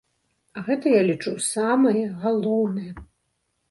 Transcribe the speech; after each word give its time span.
А 0.59 0.63
гэта, 0.69 0.85
я 0.95 1.03
лічу, 1.09 1.35
самае 1.51 2.05
галоўнае. 2.27 2.91